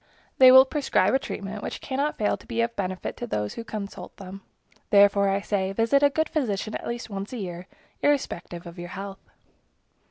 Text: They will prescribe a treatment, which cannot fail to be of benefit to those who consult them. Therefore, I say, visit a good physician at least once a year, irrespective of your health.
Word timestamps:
They 0.39 0.51
will 0.51 0.65
prescribe 0.65 1.13
a 1.13 1.19
treatment, 1.19 1.61
which 1.61 1.79
cannot 1.79 2.17
fail 2.17 2.35
to 2.35 2.47
be 2.47 2.61
of 2.61 2.75
benefit 2.75 3.15
to 3.17 3.27
those 3.27 3.53
who 3.53 3.63
consult 3.63 4.17
them. 4.17 4.41
Therefore, 4.89 5.29
I 5.29 5.41
say, 5.41 5.71
visit 5.73 6.01
a 6.01 6.09
good 6.09 6.27
physician 6.27 6.73
at 6.73 6.87
least 6.87 7.11
once 7.11 7.31
a 7.33 7.37
year, 7.37 7.67
irrespective 8.01 8.65
of 8.65 8.79
your 8.79 8.89
health. 8.89 9.19